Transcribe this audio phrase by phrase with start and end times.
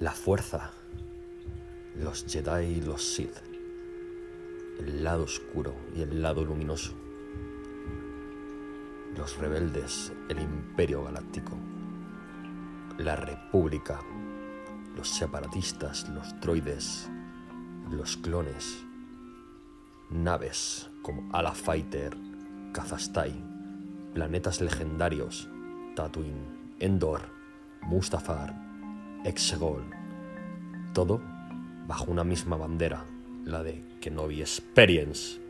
[0.00, 0.72] La fuerza,
[1.94, 3.36] los Jedi y los Sith,
[4.80, 6.94] el lado oscuro y el lado luminoso,
[9.16, 11.52] los rebeldes, el imperio galáctico,
[12.98, 14.00] la república,
[14.96, 17.08] los separatistas, los droides,
[17.88, 18.84] los clones,
[20.10, 22.16] naves como Ala Fighter,
[22.72, 23.32] Kazastai,
[24.12, 25.48] planetas legendarios,
[25.94, 27.20] Tatooine, Endor,
[27.82, 28.63] Mustafar,
[29.24, 29.84] Exegol,
[30.92, 31.20] todo
[31.86, 33.06] bajo una misma bandera,
[33.44, 35.43] la de Kenobi Experience.